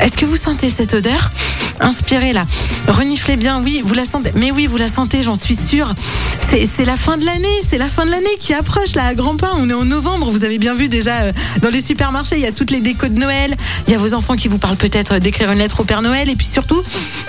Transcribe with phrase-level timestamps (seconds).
[0.00, 1.30] Est-ce que vous sentez cette odeur
[1.80, 2.44] Inspirez là.
[2.88, 4.32] Reniflez bien, oui, vous la sentez.
[4.34, 5.94] Mais oui, vous la sentez, j'en suis sûre.
[6.50, 9.36] C'est la fin de l'année, c'est la fin de l'année qui approche là à grands
[9.36, 9.52] pas.
[9.58, 12.46] On est en novembre, vous avez bien vu déjà euh, dans les supermarchés, il y
[12.46, 13.54] a toutes les décos de Noël.
[13.86, 16.30] Il y a vos enfants qui vous parlent peut-être d'écrire une lettre au Père Noël.
[16.30, 16.82] Et puis surtout,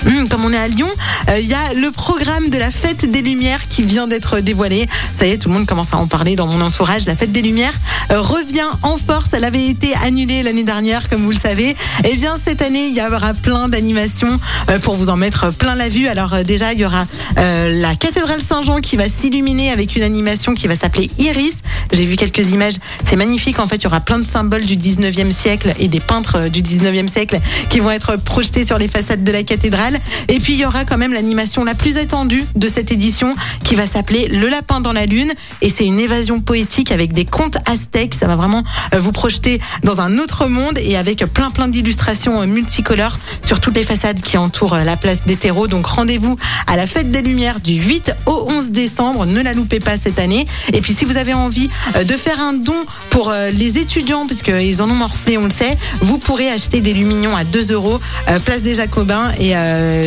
[0.05, 0.89] hum, comme on est à Lyon,
[1.29, 4.87] euh, il y a le programme de la fête des Lumières qui vient d'être dévoilé.
[5.13, 7.05] Ça y est, tout le monde commence à en parler dans mon entourage.
[7.05, 7.77] La fête des Lumières
[8.11, 9.27] euh, revient en force.
[9.33, 11.75] Elle avait été annulée l'année dernière, comme vous le savez.
[12.05, 15.75] Eh bien, cette année, il y aura plein d'animations euh, pour vous en mettre plein
[15.75, 16.07] la vue.
[16.07, 17.05] Alors euh, déjà, il y aura
[17.37, 21.55] euh, la cathédrale Saint-Jean qui va s'illuminer avec une animation qui va s'appeler Iris.
[21.91, 23.59] J'ai vu quelques images, c'est magnifique.
[23.59, 26.61] En fait, il y aura plein de symboles du 19e siècle et des peintres du
[26.61, 29.99] 19e siècle qui vont être projetés sur les façades de la cathédrale.
[30.27, 33.75] Et puis, il y aura quand même l'animation la plus attendue de cette édition qui
[33.75, 35.31] va s'appeler Le lapin dans la lune.
[35.61, 38.15] Et c'est une évasion poétique avec des contes aztèques.
[38.15, 38.63] Ça va vraiment
[38.97, 43.83] vous projeter dans un autre monde et avec plein plein d'illustrations multicolores sur toutes les
[43.83, 45.67] façades qui entourent la place des terreaux.
[45.67, 49.25] Donc rendez-vous à la fête des Lumières du 8 au 11 décembre.
[49.25, 50.47] Ne la loupez pas cette année.
[50.73, 54.27] Et puis si vous avez envie euh, de faire un don pour euh, les étudiants,
[54.27, 57.99] puisqu'ils en ont morflé, on le sait, vous pourrez acheter des lumignons à 2 euros,
[58.29, 59.53] euh, place des Jacobins, et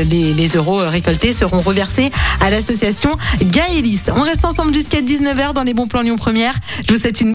[0.04, 4.02] les, euros récoltés seront reversés à l'association Gaëlis.
[4.14, 6.54] On reste ensemble jusqu'à 19h dans les bons plans Lyon Première.
[6.86, 7.34] Je vous souhaite une...